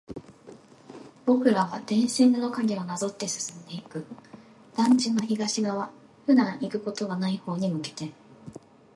[1.27, 4.03] 僕らは電線の影をなぞって進んでいく。
[4.75, 5.91] 団地の東側、
[6.25, 8.11] 普段行くことはない方に向けて。